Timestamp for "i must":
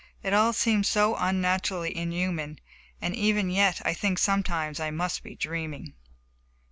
4.79-5.21